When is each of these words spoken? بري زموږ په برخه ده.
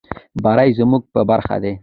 بري 0.43 0.69
زموږ 0.79 1.03
په 1.13 1.21
برخه 1.29 1.55
ده. 1.63 1.73